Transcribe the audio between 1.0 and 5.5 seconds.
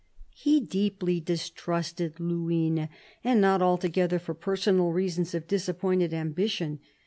distrusted Luynes, and not altogether for personal reasons of